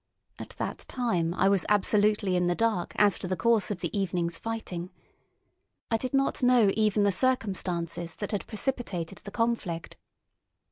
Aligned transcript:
At 0.39 0.55
that 0.57 0.79
time 0.87 1.31
I 1.35 1.47
was 1.47 1.63
absolutely 1.69 2.35
in 2.35 2.47
the 2.47 2.55
dark 2.55 2.93
as 2.95 3.19
to 3.19 3.27
the 3.27 3.37
course 3.37 3.69
of 3.69 3.81
the 3.81 3.95
evening's 3.95 4.39
fighting. 4.39 4.89
I 5.91 5.97
did 5.97 6.11
not 6.15 6.41
know 6.41 6.71
even 6.73 7.03
the 7.03 7.11
circumstances 7.11 8.15
that 8.15 8.31
had 8.31 8.47
precipitated 8.47 9.19
the 9.19 9.29
conflict. 9.29 9.97